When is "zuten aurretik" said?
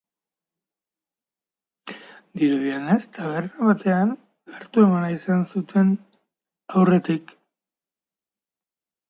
5.57-7.37